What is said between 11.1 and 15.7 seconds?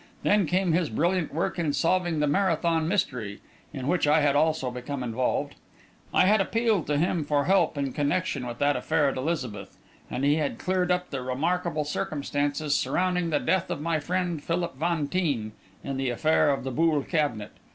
the remarkable circumstances surrounding the death of my friend, Philip Vantine,